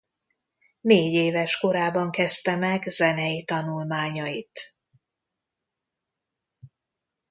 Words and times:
Négy 0.81 1.13
éves 1.13 1.57
korában 1.57 2.11
kezdte 2.11 2.55
meg 2.55 2.83
zenei 2.83 3.43
tanulmányait. 3.43 4.77